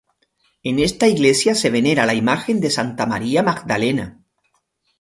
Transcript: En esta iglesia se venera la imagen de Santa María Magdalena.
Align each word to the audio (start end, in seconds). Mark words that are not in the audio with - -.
En 0.63 0.79
esta 0.79 1.07
iglesia 1.07 1.53
se 1.53 1.69
venera 1.69 2.07
la 2.07 2.15
imagen 2.15 2.59
de 2.59 2.71
Santa 2.71 3.05
María 3.05 3.43
Magdalena. 3.43 4.23